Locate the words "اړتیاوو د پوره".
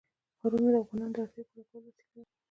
1.23-1.91